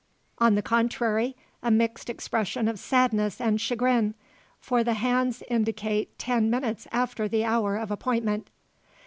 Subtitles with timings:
[0.39, 4.15] On the contrary, a mixed expression of sadness and chagrin.
[4.59, 8.49] For the hands indicate ten minutes after the hour of appointment.